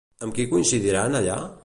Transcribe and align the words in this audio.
Amb 0.27 0.35
qui 0.37 0.45
coincidiran 0.53 1.19
allà? 1.21 1.37